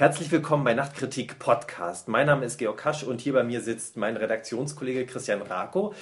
Herzlich 0.00 0.32
willkommen 0.32 0.64
bei 0.64 0.72
Nachtkritik 0.72 1.38
Podcast. 1.38 2.08
Mein 2.08 2.26
Name 2.26 2.46
ist 2.46 2.56
Georg 2.56 2.78
Kasch 2.78 3.02
und 3.02 3.20
hier 3.20 3.34
bei 3.34 3.42
mir 3.42 3.60
sitzt 3.60 3.98
mein 3.98 4.16
Redaktionskollege 4.16 5.04
Christian 5.04 5.42
Rako, 5.42 5.92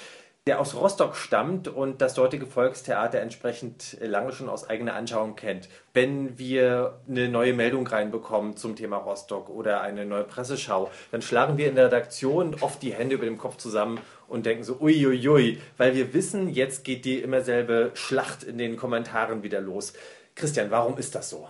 der 0.47 0.61
aus 0.61 0.77
Rostock 0.77 1.17
stammt 1.17 1.67
und 1.67 2.01
das 2.01 2.15
dortige 2.15 2.47
Volkstheater 2.47 3.19
entsprechend 3.19 3.97
lange 4.01 4.31
schon 4.31 4.49
aus 4.49 4.71
eigener 4.71 4.95
Anschauung 4.95 5.35
kennt. 5.35 5.69
Wenn 5.95 6.39
wir 6.39 7.01
eine 7.09 7.29
neue 7.29 7.55
Meldung 7.55 7.89
reinbekommen 7.89 8.57
zum 8.57 8.77
Thema 8.77 8.99
Rostock 8.99 9.51
oder 9.51 9.81
eine 9.81 10.07
neue 10.07 10.23
Presseschau, 10.23 10.93
dann 11.11 11.21
schlagen 11.21 11.59
wir 11.59 11.69
in 11.69 11.75
der 11.75 11.87
Redaktion 11.87 12.55
oft 12.61 12.81
die 12.81 12.95
Hände 12.95 13.17
über 13.17 13.25
dem 13.25 13.37
Kopf 13.37 13.57
zusammen 13.57 13.99
und 14.29 14.47
denken 14.47 14.63
so, 14.63 14.79
uiuiui, 14.81 15.61
weil 15.77 15.97
wir 15.97 16.15
wissen, 16.15 16.49
jetzt 16.51 16.85
geht 16.85 17.05
die 17.05 17.19
immer 17.19 17.41
selbe 17.41 17.91
Schlacht 17.95 18.45
in 18.45 18.59
den 18.59 18.77
Kommentaren 18.77 19.43
wieder 19.43 19.61
los. 19.61 19.93
Christian, 20.37 20.71
warum 20.71 20.99
ist 20.99 21.17
das 21.17 21.31
so? 21.31 21.49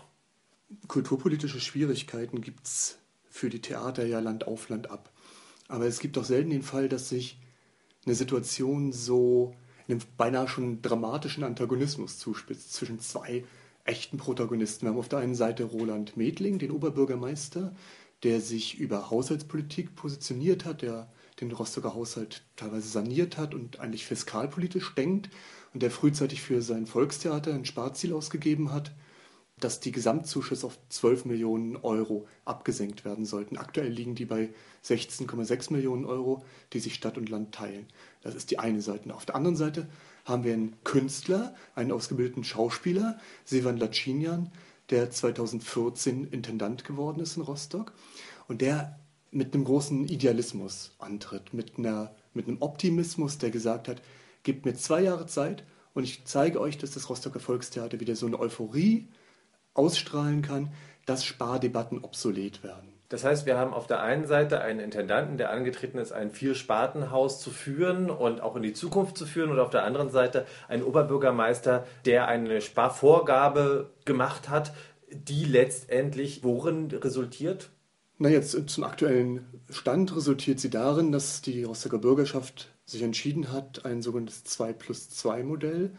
Kulturpolitische 0.87 1.61
Schwierigkeiten 1.61 2.41
gibt 2.41 2.67
es 2.67 2.99
für 3.31 3.51
die 3.51 3.61
Theater 3.61 4.07
ja 4.07 4.21
Land 4.21 4.47
auf 4.47 4.69
Land 4.69 4.91
ab. 4.91 5.11
Aber 5.69 5.87
es 5.87 6.01
gibt 6.01 6.19
auch 6.19 6.25
selten 6.25 6.51
den 6.51 6.63
Fall, 6.63 6.89
dass 6.89 7.09
sich 7.09 7.39
eine 8.05 8.15
Situation 8.15 8.93
so 8.93 9.55
in 9.87 9.95
einem 9.95 10.03
beinahe 10.17 10.49
schon 10.49 10.83
dramatischen 10.83 11.45
Antagonismus 11.45 12.19
zuspitzt 12.19 12.75
zwischen 12.75 13.01
zwei 13.01 13.45
echten 13.85 14.19
Protagonisten. 14.19 14.85
Wir 14.85 14.91
haben 14.91 14.99
auf 14.99 15.09
der 15.09 15.21
einen 15.21 15.35
Seite 15.35 15.65
Roland 15.65 16.17
Medling, 16.17 16.59
den 16.59 16.71
Oberbürgermeister, 16.71 17.75
der 18.23 18.41
sich 18.41 18.79
über 18.79 19.11
Haushaltspolitik 19.11 19.95
positioniert 19.95 20.65
hat, 20.65 20.83
der 20.83 21.11
den 21.41 21.53
Rostocker 21.53 21.95
Haushalt 21.95 22.43
teilweise 22.57 22.89
saniert 22.89 23.39
hat 23.39 23.55
und 23.55 23.79
eigentlich 23.81 24.05
fiskalpolitisch 24.05 24.95
denkt 24.95 25.31
und 25.73 25.83
der 25.83 25.91
frühzeitig 25.91 26.43
für 26.43 26.61
sein 26.61 26.87
Volkstheater 26.87 27.55
ein 27.55 27.65
Sparziel 27.65 28.13
ausgegeben 28.13 28.73
hat 28.73 28.93
dass 29.61 29.81
die 29.81 29.93
Gesamtzuschüsse 29.93 30.67
auf 30.67 30.79
12 30.89 31.25
Millionen 31.25 31.77
Euro 31.77 32.27
abgesenkt 32.45 33.05
werden 33.05 33.25
sollten. 33.25 33.57
Aktuell 33.57 33.89
liegen 33.89 34.15
die 34.15 34.25
bei 34.25 34.51
16,6 34.85 35.73
Millionen 35.73 36.05
Euro, 36.05 36.45
die 36.73 36.81
sich 36.81 36.95
Stadt 36.95 37.19
und 37.19 37.29
Land 37.29 37.55
teilen. 37.55 37.87
Das 38.23 38.35
ist 38.35 38.51
die 38.51 38.59
eine 38.59 38.81
Seite. 38.81 39.15
Auf 39.15 39.27
der 39.27 39.37
anderen 39.37 39.57
Seite 39.57 39.89
haben 40.25 40.45
wir 40.45 40.53
einen 40.53 40.77
Künstler, 40.85 41.55
einen 41.75 41.93
ausgebildeten 41.93 42.45
Schauspieler, 42.45 43.19
Sevan 43.45 43.77
Lacinian, 43.77 44.53
der 44.91 45.11
2014 45.11 46.29
Intendant 46.29 46.85
geworden 46.85 47.21
ist 47.21 47.37
in 47.37 47.43
Rostock 47.43 47.93
und 48.47 48.61
der 48.61 48.99
mit 49.31 49.55
einem 49.55 49.65
großen 49.65 50.09
Idealismus 50.09 50.93
antritt, 50.99 51.53
mit, 51.53 51.79
einer, 51.79 52.15
mit 52.33 52.49
einem 52.49 52.63
Optimismus, 52.63 53.39
der 53.39 53.51
gesagt 53.51 53.89
hat, 53.89 54.01
gebt 54.43 54.65
mir 54.65 54.75
zwei 54.75 55.03
Jahre 55.03 55.27
Zeit 55.27 55.65
und 55.95 56.05
ich 56.05 56.25
zeige 56.25 56.61
euch, 56.61 56.79
dass 56.79 56.93
das 56.93 57.11
Rostocker 57.11 57.41
Volkstheater 57.41 58.01
wieder 58.01 58.17
so 58.17 58.27
eine 58.27 58.39
Euphorie 58.39 59.09
ausstrahlen 59.79 60.43
kann, 60.43 60.73
dass 61.07 61.25
Spardebatten 61.25 62.05
obsolet 62.05 62.63
werden. 62.63 62.93
Das 63.09 63.25
heißt, 63.25 63.47
wir 63.47 63.57
haben 63.57 63.73
auf 63.73 63.87
der 63.87 64.03
einen 64.03 64.27
Seite 64.27 64.61
einen 64.61 64.81
Intendanten, 64.81 65.39
der 65.39 65.51
angetreten 65.51 65.97
ist, 65.97 66.13
ein 66.13 66.31
Vier-Sparten-Haus 66.31 67.41
zu 67.41 67.51
führen 67.51 68.11
und 68.11 68.43
auch 68.43 68.55
in 68.57 68.63
die 68.63 68.75
Zukunft 68.75 69.17
zu 69.17 69.25
führen, 69.25 69.51
und 69.51 69.59
auf 69.59 69.71
der 69.71 69.85
anderen 69.85 70.11
Seite 70.11 70.45
einen 70.69 70.83
Oberbürgermeister, 70.83 71.87
der 72.05 72.29
eine 72.29 72.61
Sparvorgabe 72.61 73.91
gemacht 74.05 74.51
hat, 74.51 74.75
die 75.11 75.47
letztendlich 75.47 76.45
worin 76.45 76.91
resultiert? 76.91 77.71
Na, 78.19 78.29
jetzt 78.29 78.69
zum 78.69 78.85
aktuellen 78.85 79.47
Stand 79.71 80.15
resultiert 80.15 80.61
sie 80.61 80.69
darin, 80.69 81.11
dass 81.11 81.41
die 81.41 81.63
Rostocker 81.63 81.99
Bürgerschaft 81.99 82.69
sich 82.85 83.03
entschieden 83.03 83.53
hat, 83.53 83.87
ein 83.87 84.03
sogenanntes 84.03 84.45
2 84.45 84.75
plus 84.75 85.09
2 85.09 85.45
Modell 85.45 85.93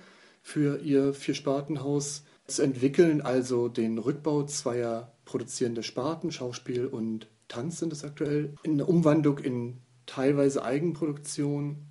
für 0.43 0.79
ihr 0.79 1.15
Vier-Sparten-Haus 1.15 2.23
zu 2.23 2.28
entwickeln, 2.57 3.21
also 3.21 3.67
den 3.67 3.99
Rückbau 3.99 4.43
zweier 4.45 5.11
produzierender 5.25 5.83
Sparten, 5.83 6.31
Schauspiel 6.31 6.87
und 6.87 7.27
Tanz 7.47 7.79
sind 7.79 7.93
es 7.93 8.03
aktuell, 8.03 8.55
in 8.63 8.77
der 8.77 8.89
Umwandlung 8.89 9.37
in 9.37 9.81
teilweise 10.07 10.63
Eigenproduktion 10.63 11.85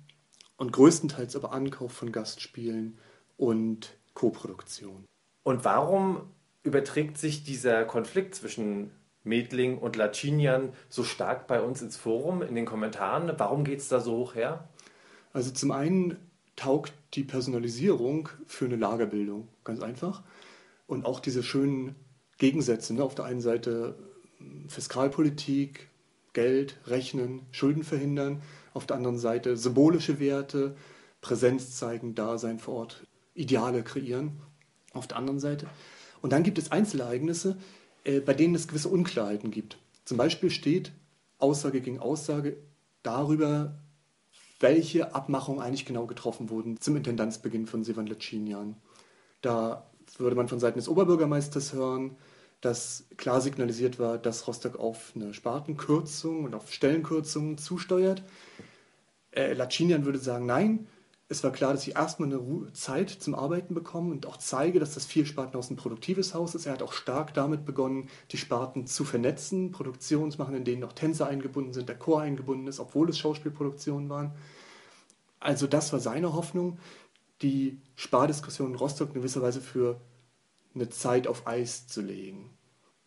und 0.57 0.73
größtenteils 0.73 1.37
aber 1.37 1.53
Ankauf 1.53 1.93
von 1.93 2.11
Gastspielen 2.11 2.97
und 3.37 3.97
Koproduktion. 4.13 5.05
Und 5.43 5.63
warum 5.63 6.23
überträgt 6.63 7.17
sich 7.17 7.43
dieser 7.43 7.85
Konflikt 7.85 8.35
zwischen 8.35 8.91
Medling 9.23 9.77
und 9.77 9.95
Lacinian 9.95 10.73
so 10.89 11.03
stark 11.03 11.47
bei 11.47 11.61
uns 11.61 11.81
ins 11.81 11.95
Forum, 11.95 12.41
in 12.41 12.55
den 12.55 12.65
Kommentaren? 12.65 13.31
Warum 13.37 13.63
geht 13.63 13.79
es 13.79 13.87
da 13.87 14.01
so 14.01 14.17
hoch 14.17 14.35
her? 14.35 14.67
Also 15.31 15.51
zum 15.51 15.71
einen 15.71 16.17
taugt 16.55 16.93
die 17.13 17.23
Personalisierung 17.23 18.29
für 18.45 18.65
eine 18.65 18.75
Lagerbildung, 18.75 19.47
ganz 19.63 19.81
einfach. 19.81 20.23
Und 20.89 21.05
auch 21.05 21.19
diese 21.19 21.43
schönen 21.43 21.95
Gegensätze. 22.39 22.95
Ne? 22.95 23.03
Auf 23.03 23.13
der 23.13 23.25
einen 23.25 23.41
Seite 23.41 23.95
hm, 24.39 24.67
Fiskalpolitik, 24.67 25.87
Geld, 26.33 26.77
Rechnen, 26.87 27.43
Schulden 27.51 27.83
verhindern. 27.83 28.41
Auf 28.73 28.87
der 28.87 28.97
anderen 28.97 29.19
Seite 29.19 29.55
symbolische 29.55 30.19
Werte, 30.19 30.75
Präsenz 31.21 31.77
zeigen, 31.77 32.15
Dasein 32.15 32.57
vor 32.57 32.73
Ort, 32.75 33.05
Ideale 33.35 33.83
kreieren. 33.83 34.41
Auf 34.93 35.05
der 35.05 35.17
anderen 35.17 35.39
Seite. 35.39 35.67
Und 36.23 36.33
dann 36.33 36.41
gibt 36.41 36.57
es 36.57 36.71
Einzelereignisse, 36.71 37.55
äh, 38.03 38.19
bei 38.19 38.33
denen 38.33 38.55
es 38.55 38.67
gewisse 38.67 38.89
Unklarheiten 38.89 39.51
gibt. 39.51 39.77
Zum 40.05 40.17
Beispiel 40.17 40.49
steht 40.49 40.91
Aussage 41.37 41.81
gegen 41.81 41.99
Aussage 41.99 42.57
darüber, 43.03 43.77
welche 44.59 45.13
Abmachungen 45.13 45.61
eigentlich 45.61 45.85
genau 45.85 46.07
getroffen 46.07 46.49
wurden 46.49 46.81
zum 46.81 46.95
Intendanzbeginn 46.95 47.67
von 47.67 47.83
Sivan 47.83 48.07
Lacinian. 48.07 48.75
Da 49.41 49.88
würde 50.19 50.35
man 50.35 50.47
von 50.47 50.59
Seiten 50.59 50.79
des 50.79 50.89
Oberbürgermeisters 50.89 51.73
hören, 51.73 52.15
dass 52.61 53.05
klar 53.17 53.41
signalisiert 53.41 53.99
war, 53.99 54.17
dass 54.17 54.47
Rostock 54.47 54.77
auf 54.77 55.13
eine 55.15 55.33
Spartenkürzung 55.33 56.43
und 56.43 56.55
auf 56.55 56.71
Stellenkürzungen 56.73 57.57
zusteuert. 57.57 58.23
Äh, 59.31 59.53
Lacinian 59.53 60.05
würde 60.05 60.19
sagen, 60.19 60.45
nein, 60.45 60.87
es 61.31 61.43
war 61.43 61.51
klar, 61.51 61.73
dass 61.73 61.87
ich 61.87 61.95
erstmal 61.95 62.27
eine 62.27 62.37
Ruhe, 62.37 62.73
Zeit 62.73 63.11
zum 63.11 63.35
Arbeiten 63.35 63.75
bekomme 63.75 64.11
und 64.11 64.25
auch 64.25 64.37
zeige, 64.37 64.79
dass 64.79 64.95
das 64.95 65.05
Vier-Spartenhaus 65.05 65.69
ein 65.69 65.75
produktives 65.75 66.33
Haus 66.33 66.55
ist. 66.55 66.65
Er 66.65 66.73
hat 66.73 66.81
auch 66.81 66.91
stark 66.91 67.35
damit 67.35 67.65
begonnen, 67.65 68.09
die 68.31 68.37
Sparten 68.37 68.87
zu 68.87 69.05
vernetzen, 69.05 69.71
Produktionen 69.71 70.31
zu 70.31 70.39
machen, 70.39 70.55
in 70.55 70.65
denen 70.65 70.83
auch 70.83 70.93
Tänzer 70.93 71.27
eingebunden 71.27 71.71
sind, 71.71 71.87
der 71.87 71.99
Chor 71.99 72.21
eingebunden 72.21 72.67
ist, 72.67 72.79
obwohl 72.79 73.09
es 73.09 73.19
Schauspielproduktionen 73.19 74.09
waren. 74.09 74.31
Also 75.39 75.67
das 75.67 75.93
war 75.93 75.99
seine 75.99 76.33
Hoffnung 76.33 76.79
die 77.43 77.79
Spardiskussion 77.95 78.71
in 78.71 78.75
Rostock 78.75 79.09
in 79.09 79.13
gewisser 79.13 79.41
Weise 79.41 79.61
für 79.61 80.01
eine 80.75 80.89
Zeit 80.89 81.27
auf 81.27 81.47
Eis 81.47 81.87
zu 81.87 82.01
legen. 82.01 82.51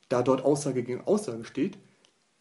Da 0.09 0.23
dort 0.23 0.45
Aussage 0.45 0.83
gegen 0.83 1.03
Aussage 1.03 1.45
steht, 1.45 1.79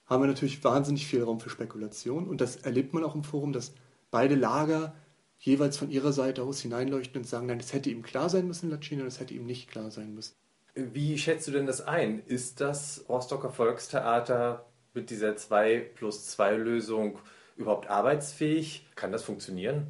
haben 0.06 0.24
wir 0.24 0.28
natürlich 0.28 0.64
wahnsinnig 0.64 1.08
viel 1.08 1.24
Raum 1.24 1.40
für 1.40 1.50
Spekulation 1.50 2.28
und 2.28 2.42
das 2.42 2.58
erlebt 2.58 2.94
man 2.94 3.04
auch 3.04 3.16
im 3.16 3.24
Forum, 3.24 3.54
dass 3.54 3.74
beide 4.09 4.36
Lager 4.36 4.94
jeweils 5.40 5.78
von 5.78 5.90
ihrer 5.90 6.12
Seite 6.12 6.44
aus 6.44 6.59
hineinleuchten 6.59 7.22
und 7.22 7.28
sagen, 7.28 7.48
nein, 7.48 7.59
das 7.59 7.74
hätte 7.74 7.90
ihm 7.90 8.04
klar 8.04 8.30
sein 8.30 8.48
müssen, 8.48 8.70
Lacino, 8.70 9.04
das 9.04 9.20
hätte 9.20 9.34
ihm 9.34 9.46
nicht 9.46 9.70
klar 9.70 9.90
sein 9.90 10.14
müssen. 10.14 10.36
Wie 10.76 11.18
schätzt 11.18 11.48
du 11.48 11.52
denn 11.52 11.66
das 11.66 11.82
ein? 11.82 12.22
Ist 12.26 12.62
das 12.62 13.06
Rostocker 13.09 13.52
Volkstheater 13.52 14.66
mit 14.94 15.09
dieser 15.09 15.36
2 15.36 15.80
plus 15.96 16.28
2 16.28 16.56
Lösung 16.56 17.18
überhaupt 17.58 17.90
arbeitsfähig? 17.90 18.88
Kann 18.96 19.12
das 19.12 19.24
funktionieren? 19.24 19.88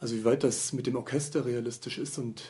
Also 0.00 0.16
wie 0.16 0.24
weit 0.24 0.44
das 0.44 0.72
mit 0.72 0.86
dem 0.86 0.96
Orchester 0.96 1.44
realistisch 1.44 1.98
ist 1.98 2.18
und 2.18 2.42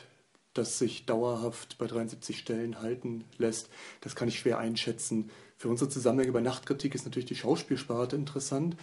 das 0.53 0.77
sich 0.77 1.05
dauerhaft 1.05 1.77
bei 1.77 1.87
73 1.87 2.37
Stellen 2.37 2.81
halten 2.81 3.25
lässt, 3.37 3.69
das 4.01 4.15
kann 4.15 4.27
ich 4.27 4.39
schwer 4.39 4.59
einschätzen. 4.59 5.31
Für 5.57 5.69
unsere 5.69 5.89
Zusammenhänge 5.89 6.31
bei 6.31 6.41
Nachtkritik 6.41 6.95
ist 6.95 7.05
natürlich 7.05 7.27
die 7.27 7.35
Schauspielsparte 7.35 8.15
interessant. 8.15 8.77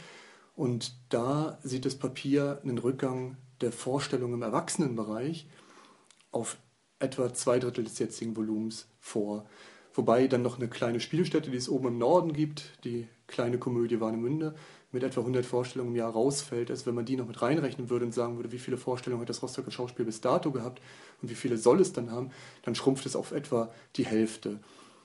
Und 0.56 0.94
da 1.08 1.58
sieht 1.62 1.84
das 1.84 1.94
Papier 1.94 2.60
einen 2.62 2.78
Rückgang 2.78 3.36
der 3.60 3.72
Vorstellung 3.72 4.34
im 4.34 4.42
Erwachsenenbereich 4.42 5.46
auf 6.32 6.56
etwa 6.98 7.32
zwei 7.32 7.58
Drittel 7.58 7.84
des 7.84 7.98
jetzigen 7.98 8.36
Volumens 8.36 8.86
vor. 8.98 9.46
Wobei 9.94 10.28
dann 10.28 10.42
noch 10.42 10.58
eine 10.58 10.68
kleine 10.68 11.00
Spielstätte, 11.00 11.50
die 11.50 11.56
es 11.56 11.68
oben 11.68 11.88
im 11.88 11.98
Norden 11.98 12.32
gibt, 12.32 12.84
die 12.84 13.08
kleine 13.26 13.58
Komödie 13.58 14.00
Warnemünde, 14.00 14.54
mit 14.92 15.02
etwa 15.02 15.20
100 15.20 15.46
Vorstellungen 15.46 15.92
im 15.92 15.96
Jahr 15.96 16.12
rausfällt, 16.12 16.70
als 16.70 16.86
wenn 16.86 16.94
man 16.94 17.04
die 17.04 17.16
noch 17.16 17.26
mit 17.26 17.40
reinrechnen 17.40 17.90
würde 17.90 18.04
und 18.04 18.12
sagen 18.12 18.36
würde, 18.36 18.52
wie 18.52 18.58
viele 18.58 18.76
Vorstellungen 18.76 19.22
hat 19.22 19.28
das 19.28 19.42
Rostocker 19.42 19.70
Schauspiel 19.70 20.04
bis 20.04 20.20
dato 20.20 20.50
gehabt 20.50 20.80
und 21.22 21.30
wie 21.30 21.34
viele 21.34 21.56
soll 21.56 21.80
es 21.80 21.92
dann 21.92 22.10
haben, 22.10 22.30
dann 22.62 22.74
schrumpft 22.74 23.06
es 23.06 23.14
auf 23.14 23.32
etwa 23.32 23.72
die 23.96 24.06
Hälfte. 24.06 24.58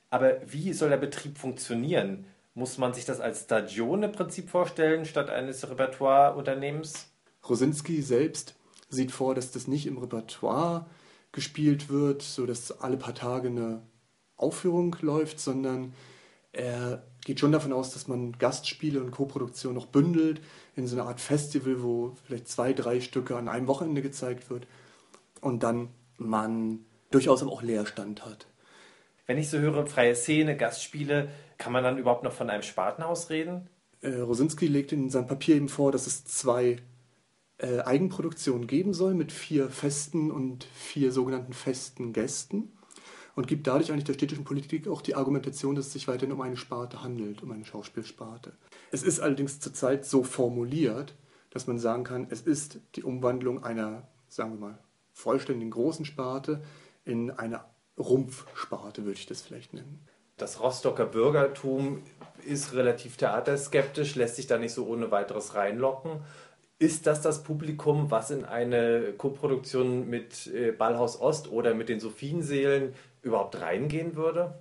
Aber 0.09 0.37
wie 0.45 0.73
soll 0.73 0.89
der 0.89 0.97
Betrieb 0.97 1.37
funktionieren? 1.37 2.25
Muss 2.53 2.77
man 2.77 2.93
sich 2.93 3.05
das 3.05 3.19
als 3.19 3.41
Stadion 3.43 4.01
im 4.01 4.11
Prinzip 4.11 4.49
vorstellen, 4.49 5.05
statt 5.05 5.29
eines 5.29 5.69
Repertoireunternehmens? 5.69 7.11
Rosinski 7.47 8.01
selbst 8.01 8.55
sieht 8.89 9.11
vor, 9.11 9.35
dass 9.35 9.51
das 9.51 9.67
nicht 9.67 9.87
im 9.87 9.97
Repertoire 9.97 10.85
gespielt 11.31 11.89
wird, 11.89 12.21
so 12.21 12.45
dass 12.45 12.79
alle 12.79 12.97
paar 12.97 13.13
Tage 13.13 13.49
eine 13.49 13.81
Aufführung 14.37 14.95
läuft, 15.01 15.39
sondern 15.39 15.93
er 16.55 17.03
geht 17.23 17.39
schon 17.39 17.51
davon 17.51 17.73
aus, 17.73 17.91
dass 17.91 18.07
man 18.07 18.37
Gastspiele 18.37 19.01
und 19.01 19.11
Koproduktion 19.11 19.73
noch 19.73 19.87
bündelt 19.87 20.41
in 20.75 20.87
so 20.87 20.95
einer 20.95 21.07
Art 21.07 21.19
Festival, 21.19 21.81
wo 21.83 22.15
vielleicht 22.25 22.47
zwei, 22.47 22.73
drei 22.73 23.01
Stücke 23.01 23.35
an 23.35 23.47
einem 23.47 23.67
Wochenende 23.67 24.01
gezeigt 24.01 24.49
wird 24.49 24.67
und 25.41 25.63
dann 25.63 25.89
man 26.17 26.85
durchaus 27.11 27.43
auch 27.43 27.61
Leerstand 27.61 28.25
hat. 28.25 28.47
Wenn 29.25 29.37
ich 29.37 29.49
so 29.49 29.57
höre, 29.57 29.87
freie 29.87 30.15
Szene, 30.15 30.55
Gastspiele, 30.55 31.29
Kann 31.57 31.73
man 31.73 31.83
dann 31.83 31.97
überhaupt 31.97 32.23
noch 32.23 32.33
von 32.33 32.49
einem 32.49 32.63
Spartenhaus 32.63 33.29
reden? 33.29 33.69
Äh, 34.01 34.15
Rosinski 34.15 34.67
legt 34.67 34.91
in 34.91 35.09
seinem 35.09 35.27
Papier 35.27 35.55
eben 35.55 35.69
vor, 35.69 35.91
dass 35.91 36.07
es 36.07 36.25
zwei 36.25 36.77
äh, 37.57 37.79
Eigenproduktionen 37.79 38.67
geben 38.67 38.93
soll 38.93 39.13
mit 39.13 39.31
vier 39.31 39.69
festen 39.69 40.31
und 40.31 40.65
vier 40.75 41.11
sogenannten 41.11 41.53
festen 41.53 42.11
Gästen 42.13 42.73
und 43.35 43.47
gibt 43.47 43.67
dadurch 43.67 43.91
eigentlich 43.91 44.05
der 44.05 44.13
städtischen 44.13 44.45
Politik 44.45 44.87
auch 44.87 45.01
die 45.01 45.15
Argumentation, 45.15 45.75
dass 45.75 45.87
es 45.87 45.93
sich 45.93 46.07
weiterhin 46.07 46.31
um 46.31 46.41
eine 46.41 46.57
Sparte 46.57 47.03
handelt, 47.03 47.43
um 47.43 47.51
eine 47.51 47.65
Schauspielsparte. 47.65 48.53
Es 48.91 49.03
ist 49.03 49.19
allerdings 49.19 49.59
zurzeit 49.59 50.05
so 50.05 50.23
formuliert, 50.23 51.15
dass 51.49 51.67
man 51.67 51.77
sagen 51.79 52.03
kann, 52.03 52.27
es 52.29 52.41
ist 52.41 52.79
die 52.95 53.03
Umwandlung 53.03 53.63
einer, 53.63 54.07
sagen 54.27 54.53
wir 54.53 54.59
mal, 54.59 54.79
vollständigen 55.11 55.71
großen 55.71 56.05
Sparte 56.05 56.61
in 57.03 57.31
eine 57.31 57.61
Rumpfsparte, 57.97 59.05
würde 59.05 59.19
ich 59.19 59.25
das 59.25 59.41
vielleicht 59.41 59.73
nennen. 59.73 60.05
Das 60.37 60.59
Rostocker 60.59 61.05
Bürgertum 61.05 62.03
ist 62.45 62.73
relativ 62.73 63.15
theaterskeptisch, 63.15 64.15
lässt 64.15 64.35
sich 64.35 64.47
da 64.47 64.57
nicht 64.57 64.73
so 64.73 64.85
ohne 64.85 65.09
weiteres 65.11 65.55
reinlocken. 65.55 66.19
Ist 66.77 67.07
das 67.07 67.21
das 67.21 67.43
Publikum, 67.43 68.11
was 68.11 68.31
in 68.31 68.43
eine 68.43 69.13
Koproduktion 69.17 70.09
mit 70.09 70.47
äh, 70.47 70.71
Ballhaus 70.71 71.19
Ost 71.21 71.49
oder 71.49 71.73
mit 71.73 71.87
den 71.87 72.01
Sophienseelen 72.01 72.93
überhaupt 73.21 73.61
reingehen 73.61 74.15
würde? 74.15 74.59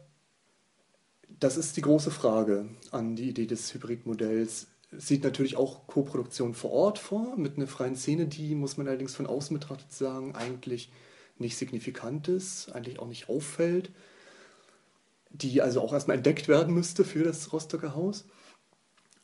Das 1.28 1.56
ist 1.56 1.76
die 1.76 1.82
große 1.82 2.12
Frage 2.12 2.68
an 2.92 3.16
die 3.16 3.28
Idee 3.28 3.46
des 3.46 3.74
Hybridmodells. 3.74 4.68
Sieht 4.92 5.24
natürlich 5.24 5.56
auch 5.56 5.88
Koproduktion 5.88 6.54
vor 6.54 6.70
Ort 6.70 7.00
vor, 7.00 7.36
mit 7.36 7.56
einer 7.56 7.66
freien 7.66 7.96
Szene, 7.96 8.26
die, 8.26 8.54
muss 8.54 8.76
man 8.76 8.86
allerdings 8.86 9.16
von 9.16 9.26
außen 9.26 9.58
betrachtet 9.58 9.92
sagen, 9.92 10.36
eigentlich 10.36 10.92
nicht 11.38 11.56
signifikant 11.56 12.28
ist, 12.28 12.70
eigentlich 12.72 13.00
auch 13.00 13.08
nicht 13.08 13.28
auffällt, 13.28 13.90
die 15.30 15.60
also 15.62 15.80
auch 15.80 15.92
erstmal 15.92 16.18
entdeckt 16.18 16.46
werden 16.46 16.72
müsste 16.72 17.04
für 17.04 17.24
das 17.24 17.52
Rostocker 17.52 17.96
Haus. 17.96 18.24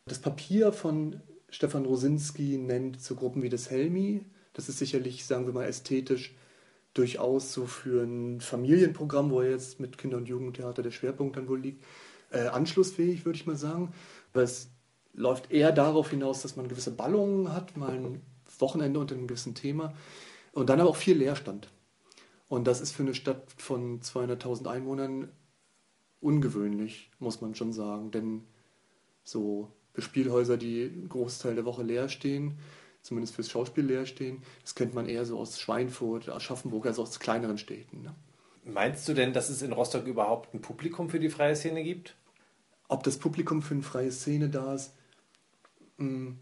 Das 0.07 0.19
Papier 0.19 0.73
von 0.73 1.21
Stefan 1.51 1.85
Rosinski 1.85 2.59
nennt 2.59 3.01
so 3.01 3.15
Gruppen 3.15 3.43
wie 3.43 3.49
das 3.49 3.71
Helmi. 3.71 4.25
Das 4.53 4.69
ist 4.69 4.79
sicherlich, 4.79 5.25
sagen 5.25 5.47
wir 5.47 5.53
mal, 5.53 5.67
ästhetisch 5.67 6.35
durchaus 6.95 7.53
so 7.53 7.67
für 7.67 8.03
ein 8.03 8.41
Familienprogramm, 8.41 9.31
wo 9.31 9.43
jetzt 9.43 9.79
mit 9.81 9.99
Kinder- 9.99 10.17
und 10.17 10.29
Jugendtheater 10.29 10.83
der 10.83 10.91
Schwerpunkt 10.91 11.37
dann 11.37 11.49
wohl 11.49 11.61
liegt, 11.61 11.85
äh, 12.31 12.47
anschlussfähig, 12.47 13.25
würde 13.25 13.37
ich 13.37 13.47
mal 13.47 13.57
sagen. 13.57 13.93
Aber 14.33 14.43
es 14.43 14.71
läuft 15.13 15.51
eher 15.51 15.73
darauf 15.73 16.11
hinaus, 16.11 16.43
dass 16.43 16.57
man 16.57 16.69
gewisse 16.69 16.91
Ballungen 16.91 17.53
hat, 17.53 17.77
mal 17.77 17.93
ein 17.93 18.23
Wochenende 18.59 19.01
unter 19.01 19.15
einem 19.15 19.27
gewissen 19.27 19.55
Thema 19.55 19.95
und 20.53 20.69
dann 20.69 20.81
aber 20.81 20.91
auch 20.91 20.97
viel 20.97 21.17
Leerstand. 21.17 21.69
Und 22.49 22.67
das 22.67 22.81
ist 22.81 22.93
für 22.93 23.03
eine 23.03 23.15
Stadt 23.15 23.45
von 23.57 24.01
200.000 24.01 24.67
Einwohnern 24.67 25.29
ungewöhnlich, 26.21 27.11
muss 27.21 27.41
man 27.41 27.55
schon 27.55 27.73
sagen. 27.73 28.11
Denn 28.11 28.45
so 29.23 29.71
Spielhäuser, 30.01 30.57
die 30.57 30.85
einen 30.85 31.09
Großteil 31.09 31.55
der 31.55 31.65
Woche 31.65 31.83
leer 31.83 32.09
stehen, 32.09 32.59
zumindest 33.03 33.35
fürs 33.35 33.51
Schauspiel 33.51 33.85
leer 33.85 34.07
stehen, 34.07 34.43
das 34.63 34.75
kennt 34.75 34.95
man 34.95 35.09
eher 35.09 35.25
so 35.25 35.39
aus 35.39 35.61
Schweinfurt, 35.61 36.29
Aschaffenburg, 36.29 36.87
also 36.87 37.03
aus 37.03 37.19
kleineren 37.19 37.59
Städten. 37.59 38.03
Ne? 38.03 38.15
Meinst 38.65 39.09
du 39.09 39.15
denn, 39.15 39.33
dass 39.33 39.49
es 39.49 39.63
in 39.63 39.73
Rostock 39.73 40.07
überhaupt 40.07 40.55
ein 40.55 40.61
Publikum 40.61 41.09
für 41.09 41.21
die 41.21 41.31
freie 41.31 41.57
Szene 41.57 41.83
gibt? 41.83 42.15
Ob 42.89 43.03
das 43.05 43.19
Publikum 43.19 43.63
für 43.63 43.75
eine 43.75 43.83
freie 43.83 44.13
Szene 44.13 44.49
da 44.49 44.75
ist, 44.75 44.93
hm, 45.99 46.39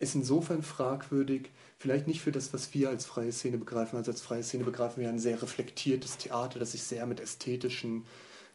ist 0.00 0.14
insofern 0.14 0.62
fragwürdig, 0.62 1.50
vielleicht 1.78 2.06
nicht 2.06 2.20
für 2.20 2.32
das, 2.32 2.52
was 2.52 2.72
wir 2.74 2.88
als 2.88 3.06
freie 3.06 3.32
Szene 3.32 3.58
begreifen. 3.58 3.96
Also 3.96 4.10
als 4.10 4.20
freie 4.20 4.42
Szene 4.42 4.64
begreifen 4.64 5.00
wir 5.00 5.08
ein 5.08 5.18
sehr 5.18 5.40
reflektiertes 5.40 6.16
Theater, 6.16 6.58
das 6.58 6.72
sich 6.72 6.82
sehr 6.82 7.06
mit 7.06 7.20
ästhetischen 7.20 8.04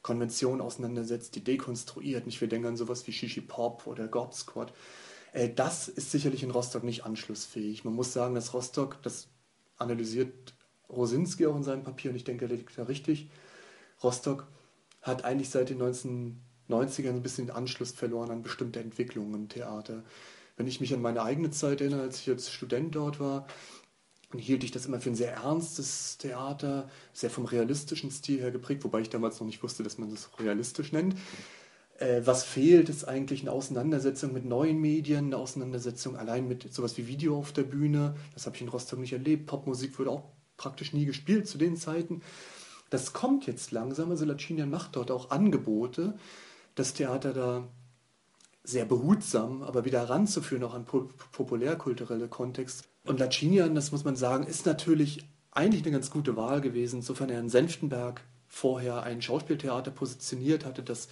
Konventionen 0.04 0.62
auseinandersetzt, 0.62 1.34
die 1.36 1.44
dekonstruiert. 1.44 2.26
Nicht 2.28 2.40
wir 2.42 2.48
denken 2.48 2.68
an 2.68 2.78
sowas 2.78 3.08
wie 3.08 3.14
Shishi 3.14 3.42
Pop 3.42 3.88
oder 3.88 4.08
God 4.08 4.36
Squad. 4.36 4.72
Äh, 5.32 5.50
das 5.50 5.88
ist 5.88 6.12
sicherlich 6.12 6.44
in 6.44 6.52
Rostock 6.52 6.84
nicht 6.84 7.06
anschlussfähig. 7.06 7.84
Man 7.86 7.96
muss 7.96 8.14
sagen, 8.14 8.36
dass 8.36 8.54
Rostock, 8.54 9.02
das 9.02 9.30
analysiert 9.78 10.54
Rosinski 10.90 11.48
auch 11.48 11.56
in 11.56 11.64
seinem 11.64 11.84
Papier 11.84 12.12
und 12.12 12.18
ich 12.18 12.24
denke, 12.24 12.48
der 12.48 12.58
liegt 12.58 12.78
da 12.78 12.84
richtig. 12.84 13.30
Rostock 14.04 14.48
hat 15.02 15.26
eigentlich 15.26 15.50
seit 15.50 15.70
den 15.70 15.82
1990ern 15.82 17.10
ein 17.10 17.24
bisschen 17.24 17.48
den 17.48 17.56
Anschluss 17.56 17.92
verloren 17.92 18.30
an 18.30 18.44
bestimmte 18.44 18.80
Entwicklungen 18.80 19.34
im 19.34 19.50
Theater. 19.50 20.04
Wenn 20.56 20.68
ich 20.68 20.82
mich 20.82 20.94
an 20.94 21.02
meine 21.02 21.24
eigene 21.24 21.50
Zeit 21.50 21.82
erinnere, 21.82 22.02
als 22.02 22.20
ich 22.20 22.30
als 22.30 22.52
Student 22.52 22.96
dort 22.96 23.20
war, 23.20 23.48
hielt 24.40 24.64
ich 24.64 24.72
das 24.72 24.86
immer 24.86 25.00
für 25.00 25.10
ein 25.10 25.16
sehr 25.16 25.34
ernstes 25.34 26.18
Theater, 26.18 26.90
sehr 27.14 27.30
vom 27.30 27.46
realistischen 27.46 28.12
Stil 28.12 28.40
her 28.40 28.52
geprägt, 28.52 28.84
wobei 28.84 29.02
ich 29.02 29.10
damals 29.10 29.40
noch 29.40 29.48
nicht 29.48 29.64
wusste, 29.64 29.84
dass 29.84 29.98
man 29.98 30.10
das 30.10 30.30
realistisch 30.40 30.92
nennt. 30.92 31.16
Äh, 32.00 32.22
was 32.26 32.44
fehlt, 32.44 32.90
ist 32.90 33.08
eigentlich 33.08 33.42
eine 33.42 33.52
Auseinandersetzung 33.52 34.34
mit 34.34 34.46
neuen 34.46 34.80
Medien, 34.80 35.26
eine 35.26 35.38
Auseinandersetzung 35.38 36.18
allein 36.18 36.48
mit 36.48 36.74
sowas 36.74 36.98
wie 36.98 37.08
Video 37.08 37.38
auf 37.38 37.54
der 37.54 37.64
Bühne. 37.64 38.16
Das 38.34 38.46
habe 38.46 38.56
ich 38.56 38.62
in 38.62 38.70
Rostock 38.70 39.00
nicht 39.00 39.14
erlebt. 39.14 39.46
Popmusik 39.46 39.98
wurde 40.00 40.12
auch 40.12 40.24
praktisch 40.58 40.94
nie 40.94 41.06
gespielt 41.06 41.48
zu 41.48 41.58
den 41.58 41.78
Zeiten. 41.78 42.22
Das 42.90 43.14
kommt 43.14 43.48
jetzt 43.48 43.72
langsam. 43.72 44.12
Also 44.12 44.26
Lacinian 44.26 44.70
macht 44.70 44.96
dort 44.96 45.12
auch 45.12 45.32
Angebote, 45.32 46.18
das 46.76 46.94
Theater 46.94 47.34
da 47.34 47.68
sehr 48.64 48.86
behutsam, 48.86 49.62
aber 49.62 49.86
wieder 49.86 50.10
ranzuführen, 50.10 50.64
auch 50.64 50.74
an 50.74 50.86
populärkulturelle 50.86 52.28
Kontext. 52.28 52.88
Und 53.06 53.20
Lacinian, 53.20 53.76
das 53.76 53.92
muss 53.92 54.06
man 54.06 54.16
sagen, 54.16 54.46
ist 54.46 54.66
natürlich 54.66 55.28
eigentlich 55.52 55.84
eine 55.84 55.92
ganz 55.92 56.10
gute 56.10 56.36
Wahl 56.36 56.62
gewesen, 56.62 56.98
insofern 56.98 57.30
er 57.30 57.40
in 57.40 57.50
Senftenberg 57.50 58.22
vorher 58.48 59.04
ein 59.04 59.22
Schauspieltheater 59.22 59.92
positioniert 59.92 60.66
hatte, 60.66 60.84
das 60.84 61.10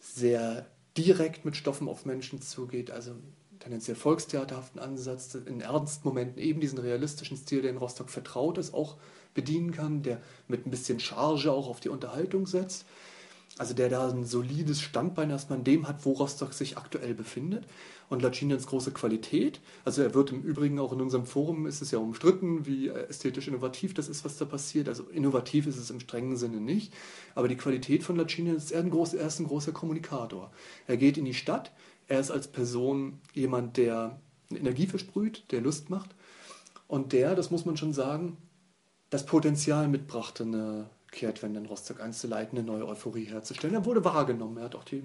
sehr 0.00 0.66
direkt 0.96 1.44
mit 1.44 1.56
Stoffen 1.56 1.88
auf 1.88 2.04
Menschen 2.06 2.40
zugeht, 2.40 2.90
also 2.90 3.12
tendenziell 3.60 3.96
volkstheaterhaften 3.96 4.80
Ansatz, 4.80 5.34
in 5.34 5.60
ernsten 5.60 6.08
Momenten 6.08 6.42
eben 6.42 6.60
diesen 6.60 6.78
realistischen 6.78 7.36
Stil, 7.36 7.62
der 7.62 7.70
in 7.70 7.76
Rostock 7.76 8.10
vertraut 8.10 8.58
ist, 8.58 8.74
auch 8.74 8.96
bedienen 9.34 9.70
kann, 9.70 10.02
der 10.02 10.20
mit 10.48 10.66
ein 10.66 10.70
bisschen 10.70 10.98
Charge 10.98 11.50
auch 11.52 11.68
auf 11.68 11.80
die 11.80 11.88
Unterhaltung 11.88 12.46
setzt. 12.46 12.84
Also 13.58 13.74
der 13.74 13.90
da 13.90 14.08
ein 14.08 14.24
solides 14.24 14.80
Standbein 14.80 15.28
erstmal 15.28 15.58
in 15.58 15.64
dem 15.64 15.86
hat, 15.86 16.06
wo 16.06 16.12
Rostock 16.12 16.54
sich 16.54 16.78
aktuell 16.78 17.14
befindet. 17.14 17.64
Und 18.08 18.22
Lacinians 18.22 18.66
große 18.66 18.92
Qualität, 18.92 19.60
also 19.84 20.02
er 20.02 20.14
wird 20.14 20.32
im 20.32 20.42
Übrigen 20.42 20.78
auch 20.78 20.92
in 20.92 21.00
unserem 21.00 21.24
Forum, 21.24 21.66
ist 21.66 21.80
es 21.80 21.90
ja 21.90 21.98
umstritten, 21.98 22.66
wie 22.66 22.88
ästhetisch 22.88 23.48
innovativ 23.48 23.94
das 23.94 24.08
ist, 24.08 24.24
was 24.24 24.36
da 24.36 24.44
passiert. 24.44 24.88
Also 24.88 25.04
innovativ 25.04 25.66
ist 25.66 25.78
es 25.78 25.90
im 25.90 26.00
strengen 26.00 26.36
Sinne 26.36 26.60
nicht. 26.60 26.92
Aber 27.34 27.48
die 27.48 27.56
Qualität 27.56 28.04
von 28.04 28.16
Lacinian 28.16 28.56
ist, 28.56 28.70
er, 28.70 28.80
ein 28.80 28.90
groß, 28.90 29.14
er 29.14 29.26
ist 29.26 29.38
ein 29.38 29.46
großer 29.46 29.72
Kommunikator. 29.72 30.50
Er 30.86 30.96
geht 30.96 31.16
in 31.16 31.24
die 31.24 31.34
Stadt, 31.34 31.72
er 32.08 32.20
ist 32.20 32.30
als 32.30 32.48
Person 32.48 33.18
jemand, 33.32 33.76
der 33.76 34.18
Energie 34.50 34.86
versprüht, 34.86 35.44
der 35.50 35.60
Lust 35.60 35.88
macht. 35.90 36.14
Und 36.88 37.12
der, 37.12 37.34
das 37.34 37.50
muss 37.50 37.64
man 37.64 37.76
schon 37.76 37.94
sagen, 37.94 38.36
das 39.08 39.24
Potenzial 39.24 39.88
mitbrachte, 39.88 40.42
eine 40.42 40.90
Kehrtwende 41.12 41.60
in 41.60 41.66
Rostock 41.66 42.00
einzuleiten, 42.00 42.58
eine 42.58 42.66
neue 42.66 42.88
Euphorie 42.88 43.26
herzustellen. 43.26 43.74
Er 43.74 43.84
wurde 43.84 44.04
wahrgenommen, 44.04 44.56
er 44.56 44.64
hat 44.64 44.74
auch 44.74 44.84
die 44.84 45.04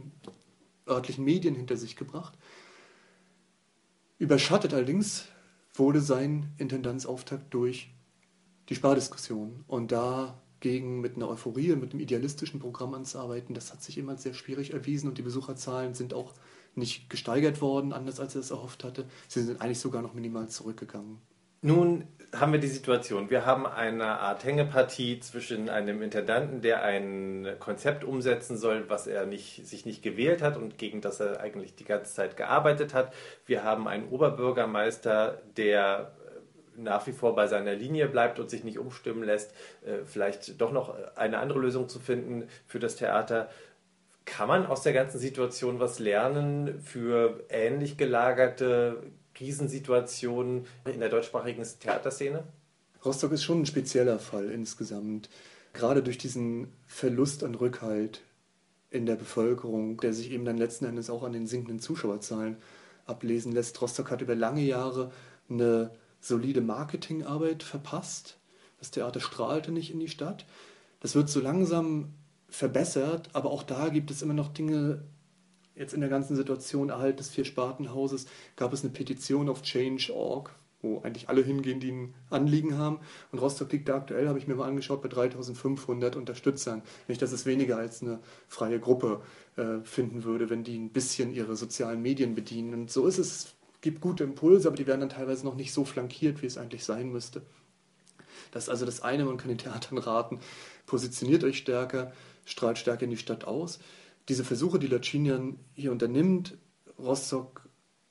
örtlichen 0.88 1.24
Medien 1.24 1.54
hinter 1.54 1.78
sich 1.78 1.96
gebracht. 1.96 2.34
Überschattet 4.18 4.74
allerdings 4.74 5.26
wurde 5.76 6.02
sein 6.02 6.52
Intendanzauftakt 6.58 7.54
durch 7.54 7.92
die 8.70 8.76
Spardiskussion. 8.76 9.64
Und 9.68 9.92
dagegen 9.92 11.02
mit 11.02 11.18
einer 11.18 11.30
Euphorie, 11.30 11.76
mit 11.76 11.92
einem 11.92 12.00
idealistischen 12.00 12.60
Programm 12.60 12.94
anzuarbeiten, 12.94 13.54
das 13.54 13.72
hat 13.72 13.84
sich 13.84 13.98
immer 13.98 14.18
sehr 14.18 14.34
schwierig 14.34 14.74
erwiesen 14.74 15.08
und 15.10 15.18
die 15.18 15.24
Besucherzahlen 15.24 15.94
sind 15.94 16.14
auch 16.14 16.34
nicht 16.74 17.10
gesteigert 17.10 17.62
worden, 17.62 17.94
anders 17.94 18.20
als 18.20 18.36
er 18.36 18.42
es 18.42 18.52
erhofft 18.52 18.84
hatte. 18.84 19.08
Sie 19.28 19.42
sind 19.42 19.62
eigentlich 19.62 19.80
sogar 19.80 20.02
noch 20.02 20.14
minimal 20.14 20.50
zurückgegangen. 20.50 21.20
Nun 21.62 22.08
haben 22.36 22.52
wir 22.52 22.60
die 22.60 22.68
Situation. 22.68 23.30
Wir 23.30 23.46
haben 23.46 23.66
eine 23.66 24.20
Art 24.20 24.44
Hängepartie 24.44 25.20
zwischen 25.20 25.70
einem 25.70 26.02
Intendanten, 26.02 26.62
der 26.62 26.84
ein 26.84 27.48
Konzept 27.60 28.04
umsetzen 28.04 28.58
soll, 28.58 28.90
was 28.90 29.08
er 29.08 29.26
nicht, 29.26 29.66
sich 29.66 29.86
nicht 29.86 30.04
gewählt 30.04 30.42
hat 30.42 30.58
und 30.58 30.78
gegen 30.78 31.02
das 31.02 31.20
er 31.20 31.40
eigentlich 31.40 31.76
die 31.76 31.86
ganze 31.86 32.14
Zeit 32.14 32.38
gearbeitet 32.38 32.94
hat. 32.94 33.14
Wir 33.46 33.64
haben 33.64 33.88
einen 33.88 34.10
Oberbürgermeister, 34.10 35.42
der 35.56 36.12
nach 36.76 37.08
wie 37.08 37.12
vor 37.12 37.36
bei 37.36 37.48
seiner 37.48 37.74
Linie 37.74 38.08
bleibt 38.08 38.40
und 38.40 38.50
sich 38.50 38.64
nicht 38.64 38.78
umstimmen 38.78 39.24
lässt, 39.24 39.52
äh, 39.84 40.06
vielleicht 40.06 40.62
doch 40.62 40.72
noch 40.72 40.96
eine 41.16 41.40
andere 41.40 41.60
Lösung 41.60 41.90
zu 41.90 42.00
finden 42.00 42.48
für 42.68 42.80
das 42.80 42.96
Theater. 42.98 43.50
Kann 44.26 44.48
man 44.48 44.66
aus 44.66 44.84
der 44.84 44.94
ganzen 44.94 45.20
Situation 45.20 45.80
was 45.80 46.00
lernen 46.00 46.82
für 46.82 47.44
ähnlich 47.50 47.98
gelagerte 47.98 49.02
Krisensituationen 49.38 50.66
in 50.92 51.00
der 51.00 51.10
deutschsprachigen 51.10 51.64
Theaterszene? 51.80 52.44
Rostock 53.06 53.32
ist 53.32 53.44
schon 53.44 53.62
ein 53.62 53.66
spezieller 53.66 54.20
Fall 54.20 54.50
insgesamt. 54.50 55.30
Gerade 55.74 56.02
durch 56.02 56.18
diesen 56.18 56.74
Verlust 56.88 57.44
an 57.44 57.54
Rückhalt 57.54 58.22
in 58.90 59.06
der 59.06 59.16
Bevölkerung, 59.16 59.98
der 59.98 60.14
sich 60.14 60.32
eben 60.32 60.46
dann 60.46 60.58
letzten 60.58 60.86
Endes 60.86 61.10
auch 61.10 61.24
an 61.24 61.34
den 61.34 61.46
sinkenden 61.46 61.80
Zuschauerzahlen 61.80 62.58
ablesen 63.06 63.52
lässt. 63.52 63.80
Rostock 63.82 64.10
hat 64.10 64.22
über 64.22 64.36
lange 64.36 64.62
Jahre 64.62 65.12
eine 65.50 65.92
solide 66.20 66.62
Marketingarbeit 66.62 67.62
verpasst. 67.62 68.38
Das 68.80 68.92
Theater 68.92 69.20
strahlte 69.20 69.72
nicht 69.72 69.92
in 69.92 70.00
die 70.00 70.10
Stadt. 70.10 70.46
Das 71.00 71.16
wird 71.16 71.30
so 71.30 71.40
langsam 71.40 72.14
verbessert, 72.50 73.30
aber 73.34 73.52
auch 73.52 73.64
da 73.64 73.90
gibt 73.90 74.10
es 74.10 74.22
immer 74.22 74.34
noch 74.34 74.48
Dinge, 74.48 75.04
jetzt 75.78 75.94
in 75.94 76.02
der 76.02 76.10
ganzen 76.10 76.36
Situation 76.36 76.90
Erhalt 76.90 77.20
des 77.20 77.30
Vier-Spartenhauses 77.30 78.26
gab 78.56 78.74
es 78.74 78.84
eine 78.84 78.94
Petition 78.94 79.50
auf 79.50 79.62
Change.org, 79.62 80.52
wo 80.82 81.02
eigentlich 81.02 81.30
alle 81.30 81.44
hingehen, 81.44 81.80
die 81.80 81.92
ein 81.92 82.14
Anliegen 82.30 82.78
haben. 82.78 83.00
Und 83.32 83.40
Rostock 83.40 83.72
liegt 83.72 83.90
da 83.90 83.96
aktuell, 83.96 84.28
habe 84.28 84.40
ich 84.40 84.48
mir 84.48 84.56
mal 84.56 84.68
angeschaut, 84.68 85.02
bei 85.02 85.10
3500 85.10 86.16
Unterstützern. 86.16 86.82
Nicht, 87.08 87.22
dass 87.22 87.32
es 87.32 87.46
weniger 87.46 87.78
als 87.78 88.02
eine 88.02 88.20
freie 88.48 88.80
Gruppe 88.80 89.22
äh, 89.56 89.80
finden 89.84 90.24
würde, 90.24 90.50
wenn 90.50 90.64
die 90.64 90.78
ein 90.78 90.92
bisschen 90.92 91.34
ihre 91.34 91.56
sozialen 91.56 92.02
Medien 92.02 92.36
bedienen. 92.36 92.74
Und 92.74 92.92
so 92.92 93.06
ist 93.08 93.18
es, 93.18 93.54
gibt 93.82 94.02
gute 94.02 94.24
Impulse, 94.24 94.68
aber 94.68 94.78
die 94.78 94.88
werden 94.88 95.02
dann 95.02 95.10
teilweise 95.10 95.46
noch 95.46 95.56
nicht 95.56 95.74
so 95.74 95.86
flankiert, 95.86 96.42
wie 96.42 96.48
es 96.48 96.58
eigentlich 96.58 96.84
sein 96.84 97.12
müsste. 97.12 97.44
Das 98.52 98.64
ist 98.64 98.70
also 98.70 98.86
das 98.86 99.02
eine, 99.02 99.26
man 99.26 99.38
kann 99.38 99.50
den 99.50 99.58
Theatern 99.58 99.98
raten, 99.98 100.40
positioniert 100.86 101.44
euch 101.44 101.58
stärker, 101.58 102.12
strahlt 102.46 102.78
stärker 102.78 103.04
in 103.04 103.10
die 103.10 103.18
Stadt 103.18 103.46
aus. 103.46 103.80
Diese 104.30 104.44
Versuche, 104.44 104.80
die 104.80 104.88
Lacinian 104.88 105.58
hier 105.74 105.92
unternimmt, 105.92 106.58
Rostock 107.00 107.70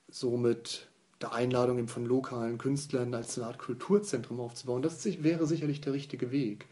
somit 0.09 0.89
der 1.21 1.33
Einladung 1.33 1.89
von 1.89 2.07
lokalen 2.07 2.59
Künstlern 2.59 3.15
als 3.15 3.39
eine 3.39 3.49
Art 3.49 3.59
Kulturzentrum 3.59 4.41
aufzubauen, 4.41 4.83
das 4.83 5.05
wäre 5.23 5.47
sicherlich 5.47 5.81
der 5.81 5.93
richtige 5.93 6.31
Weg. 6.31 6.67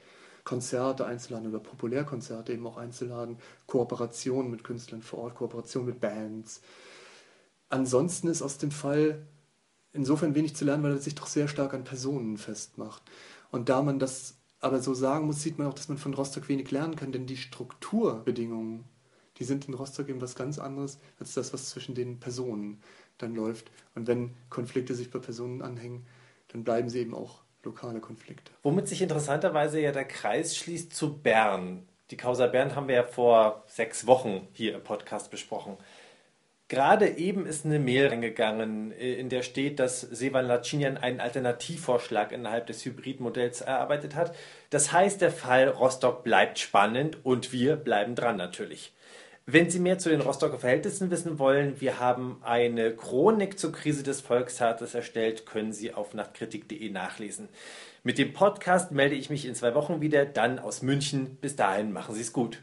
Konzerte 0.44 1.06
einzuladen 1.06 1.48
oder 1.48 1.58
Populärkonzerte 1.58 2.52
eben 2.52 2.66
auch 2.66 2.76
einzuladen, 2.76 3.38
Kooperationen 3.66 4.50
mit 4.50 4.62
Künstlern 4.62 5.00
vor 5.00 5.20
Ort, 5.20 5.36
Kooperation 5.36 5.86
mit 5.86 6.00
Bands. 6.00 6.60
Ansonsten 7.70 8.28
ist 8.28 8.42
aus 8.42 8.58
dem 8.58 8.70
Fall 8.70 9.26
insofern 9.92 10.34
wenig 10.34 10.54
zu 10.54 10.66
lernen, 10.66 10.82
weil 10.82 10.92
er 10.92 10.98
sich 10.98 11.14
doch 11.14 11.26
sehr 11.26 11.48
stark 11.48 11.72
an 11.72 11.84
Personen 11.84 12.36
festmacht. 12.36 13.02
Und 13.50 13.70
da 13.70 13.80
man 13.80 13.98
das 13.98 14.36
aber 14.60 14.80
so 14.80 14.92
sagen 14.92 15.26
muss, 15.26 15.42
sieht 15.42 15.58
man 15.58 15.66
auch, 15.66 15.74
dass 15.74 15.88
man 15.88 15.98
von 15.98 16.14
Rostock 16.14 16.48
wenig 16.48 16.70
lernen 16.70 16.96
kann, 16.96 17.12
denn 17.12 17.26
die 17.26 17.36
Strukturbedingungen, 17.36 18.84
die 19.38 19.44
sind 19.44 19.68
in 19.68 19.74
Rostock 19.74 20.08
eben 20.08 20.20
was 20.20 20.34
ganz 20.34 20.58
anderes 20.58 20.98
als 21.18 21.34
das, 21.34 21.52
was 21.52 21.70
zwischen 21.70 21.94
den 21.94 22.20
Personen 22.20 22.80
dann 23.18 23.34
läuft. 23.34 23.70
Und 23.94 24.06
wenn 24.06 24.34
Konflikte 24.50 24.94
sich 24.94 25.10
bei 25.10 25.18
Personen 25.18 25.62
anhängen, 25.62 26.06
dann 26.48 26.64
bleiben 26.64 26.88
sie 26.88 27.00
eben 27.00 27.14
auch 27.14 27.42
lokale 27.64 28.00
Konflikte. 28.00 28.52
Womit 28.62 28.88
sich 28.88 29.02
interessanterweise 29.02 29.80
ja 29.80 29.92
der 29.92 30.04
Kreis 30.04 30.56
schließt 30.56 30.94
zu 30.94 31.18
Bern. 31.18 31.88
Die 32.10 32.16
Causa 32.16 32.46
Bern 32.46 32.76
haben 32.76 32.88
wir 32.88 32.94
ja 32.96 33.02
vor 33.04 33.64
sechs 33.66 34.06
Wochen 34.06 34.46
hier 34.52 34.74
im 34.74 34.82
Podcast 34.82 35.30
besprochen. 35.30 35.78
Gerade 36.68 37.08
eben 37.18 37.44
ist 37.44 37.66
eine 37.66 37.78
Mail 37.78 38.08
reingegangen, 38.08 38.92
äh, 38.92 39.14
in 39.14 39.28
der 39.28 39.42
steht, 39.42 39.78
dass 39.78 40.00
Sevan 40.00 40.46
Lacinian 40.46 40.96
einen 40.96 41.20
Alternativvorschlag 41.20 42.32
innerhalb 42.32 42.66
des 42.66 42.84
Hybridmodells 42.84 43.60
erarbeitet 43.60 44.14
hat. 44.14 44.34
Das 44.70 44.90
heißt, 44.90 45.20
der 45.20 45.30
Fall 45.30 45.68
Rostock 45.68 46.24
bleibt 46.24 46.58
spannend 46.58 47.18
und 47.22 47.52
wir 47.52 47.76
bleiben 47.76 48.14
dran 48.14 48.36
natürlich. 48.36 48.92
Wenn 49.46 49.68
Sie 49.68 49.78
mehr 49.78 49.98
zu 49.98 50.08
den 50.08 50.22
Rostocker 50.22 50.58
Verhältnissen 50.58 51.10
wissen 51.10 51.38
wollen, 51.38 51.78
wir 51.78 52.00
haben 52.00 52.38
eine 52.40 52.96
Chronik 52.96 53.58
zur 53.58 53.72
Krise 53.72 54.02
des 54.02 54.22
Volksrates 54.22 54.94
erstellt, 54.94 55.44
können 55.44 55.74
Sie 55.74 55.92
auf 55.92 56.14
nachtkritik.de 56.14 56.88
nachlesen. 56.88 57.50
Mit 58.02 58.16
dem 58.16 58.32
Podcast 58.32 58.90
melde 58.90 59.16
ich 59.16 59.28
mich 59.28 59.44
in 59.44 59.54
zwei 59.54 59.74
Wochen 59.74 60.00
wieder, 60.00 60.24
dann 60.24 60.58
aus 60.58 60.80
München. 60.80 61.36
Bis 61.42 61.56
dahin 61.56 61.92
machen 61.92 62.14
Sie 62.14 62.22
es 62.22 62.32
gut. 62.32 62.62